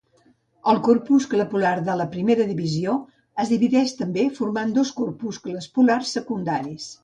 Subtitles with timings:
[0.71, 2.97] El corpuscle polar de la primera divisió
[3.45, 6.93] es divideix també formant dos corpuscles polars secundaris.